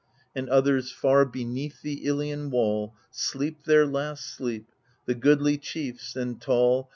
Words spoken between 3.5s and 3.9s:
their